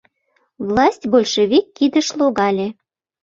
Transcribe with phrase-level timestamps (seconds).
[0.65, 2.67] Власть большевик кидыш логале.